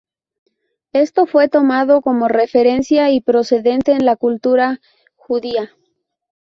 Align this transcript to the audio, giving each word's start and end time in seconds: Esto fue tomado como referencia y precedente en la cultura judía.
Esto 0.93 1.27
fue 1.27 1.47
tomado 1.47 2.01
como 2.01 2.27
referencia 2.27 3.11
y 3.11 3.21
precedente 3.21 3.91
en 3.91 4.03
la 4.03 4.15
cultura 4.15 4.81
judía. 5.15 5.73